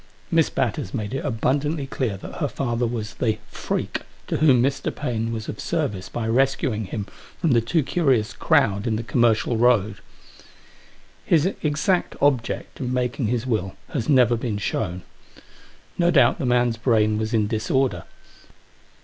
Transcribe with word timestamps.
Miss 0.31 0.49
Batters 0.49 0.95
made 0.95 1.13
it 1.13 1.23
abundantly 1.23 1.85
clear 1.85 2.17
that 2.17 2.39
her 2.39 2.47
father 2.47 2.87
was 2.87 3.13
the" 3.13 3.37
freak" 3.61 4.01
to 4.29 4.37
whom 4.37 4.59
Mr. 4.63 4.89
Paine 4.89 5.31
was 5.31 5.47
of 5.47 5.59
service 5.59 6.09
by 6.09 6.27
rescuing 6.27 6.85
him 6.85 7.05
from 7.39 7.51
the 7.51 7.61
too 7.61 7.83
curious 7.83 8.33
crowd 8.33 8.87
in 8.87 8.95
the 8.95 9.03
Commercial 9.03 9.57
Road 9.57 9.97
His 11.23 11.45
exact 11.61 12.15
object 12.19 12.79
in 12.79 12.91
making 12.91 13.27
his 13.27 13.45
will 13.45 13.75
has 13.89 14.09
never 14.09 14.35
been 14.35 14.57
shown. 14.57 15.03
No 15.99 16.09
doubt 16.09 16.39
the 16.39 16.47
man's 16.47 16.77
brain 16.77 17.19
was 17.19 17.31
in 17.31 17.45
disorder. 17.45 18.05